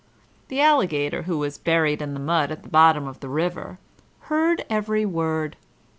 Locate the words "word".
5.05-5.55